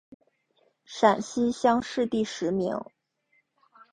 [0.83, 2.83] 陕西乡试第十名。